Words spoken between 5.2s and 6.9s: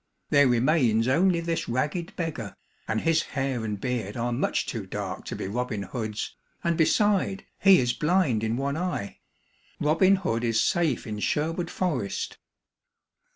to be Robin Hood's, and